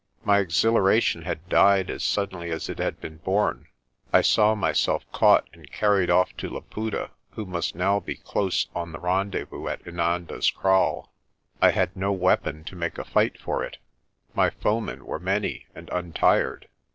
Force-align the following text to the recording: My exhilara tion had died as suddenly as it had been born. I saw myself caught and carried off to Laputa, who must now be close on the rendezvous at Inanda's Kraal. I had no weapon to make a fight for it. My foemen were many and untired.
My 0.23 0.39
exhilara 0.43 0.99
tion 0.99 1.21
had 1.21 1.47
died 1.47 1.91
as 1.91 2.03
suddenly 2.03 2.49
as 2.49 2.69
it 2.69 2.79
had 2.79 2.99
been 2.99 3.17
born. 3.17 3.67
I 4.11 4.21
saw 4.21 4.55
myself 4.55 5.05
caught 5.11 5.47
and 5.53 5.71
carried 5.71 6.09
off 6.09 6.35
to 6.37 6.49
Laputa, 6.49 7.11
who 7.33 7.45
must 7.45 7.75
now 7.75 7.99
be 7.99 8.15
close 8.15 8.67
on 8.73 8.93
the 8.93 8.99
rendezvous 8.99 9.67
at 9.67 9.85
Inanda's 9.85 10.49
Kraal. 10.49 11.13
I 11.61 11.69
had 11.69 11.95
no 11.95 12.11
weapon 12.11 12.63
to 12.63 12.75
make 12.75 12.97
a 12.97 13.05
fight 13.05 13.39
for 13.39 13.63
it. 13.63 13.77
My 14.33 14.49
foemen 14.49 15.05
were 15.05 15.19
many 15.19 15.67
and 15.75 15.87
untired. 15.91 16.67